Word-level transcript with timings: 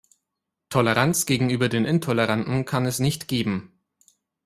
Toleranz 0.69 1.27
gegenüber 1.27 1.69
den 1.69 1.85
Intoleranten 1.85 2.65
kann 2.65 2.87
es 2.87 2.97
nicht 2.97 3.27
geben. 3.27 3.71